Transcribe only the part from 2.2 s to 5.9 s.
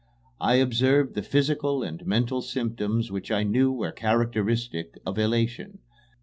symptoms which I knew were characteristic of elation.